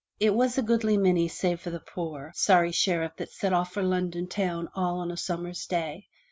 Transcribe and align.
'* 0.13 0.19
It 0.29 0.33
was 0.33 0.57
a 0.57 0.63
goodly 0.63 0.97
many 0.97 1.27
save 1.27 1.61
for 1.61 1.69
the 1.69 1.79
poor, 1.79 2.31
sorry 2.33 2.71
Sheriff 2.71 3.17
that 3.17 3.29
set 3.31 3.53
off 3.53 3.71
for 3.71 3.83
London 3.83 4.25
town 4.27 4.67
all 4.73 4.97
on 4.99 5.11
a 5.11 5.15
summer's 5.15 5.67
day. 5.67 6.07